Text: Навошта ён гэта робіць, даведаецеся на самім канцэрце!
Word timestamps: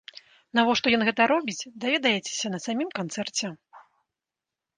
Навошта 0.59 0.93
ён 0.97 1.03
гэта 1.09 1.27
робіць, 1.33 1.67
даведаецеся 1.83 2.47
на 2.55 2.59
самім 2.65 2.89
канцэрце! 3.01 3.53